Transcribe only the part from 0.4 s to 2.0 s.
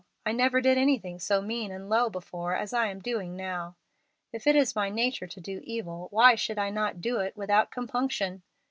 did anything so mean and